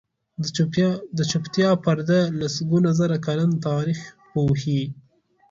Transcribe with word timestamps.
د 1.17 1.19
چوپتیا 1.31 1.69
پرده 1.83 2.19
لسګونه 2.39 2.89
زره 2.99 3.17
کلن 3.25 3.51
تاریخ 3.67 3.99
پوښي. 4.31 4.81